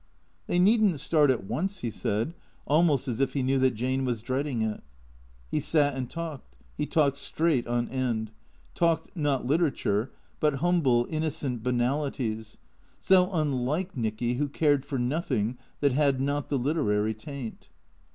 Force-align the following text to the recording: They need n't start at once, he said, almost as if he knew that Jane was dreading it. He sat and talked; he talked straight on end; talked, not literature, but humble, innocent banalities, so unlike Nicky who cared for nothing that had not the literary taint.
They 0.47 0.57
need 0.57 0.81
n't 0.81 0.99
start 0.99 1.29
at 1.29 1.43
once, 1.43 1.81
he 1.81 1.91
said, 1.91 2.33
almost 2.65 3.07
as 3.07 3.19
if 3.19 3.33
he 3.33 3.43
knew 3.43 3.59
that 3.59 3.75
Jane 3.75 4.03
was 4.03 4.23
dreading 4.23 4.63
it. 4.63 4.81
He 5.51 5.59
sat 5.59 5.93
and 5.93 6.09
talked; 6.09 6.57
he 6.75 6.87
talked 6.87 7.17
straight 7.17 7.67
on 7.67 7.87
end; 7.89 8.31
talked, 8.73 9.15
not 9.15 9.45
literature, 9.45 10.11
but 10.39 10.55
humble, 10.55 11.05
innocent 11.11 11.61
banalities, 11.61 12.57
so 12.99 13.29
unlike 13.31 13.95
Nicky 13.95 14.33
who 14.37 14.47
cared 14.47 14.83
for 14.87 14.97
nothing 14.97 15.59
that 15.81 15.93
had 15.93 16.19
not 16.19 16.49
the 16.49 16.57
literary 16.57 17.13
taint. 17.13 17.69